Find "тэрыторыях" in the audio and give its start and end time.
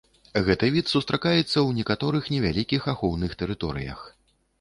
3.43-3.99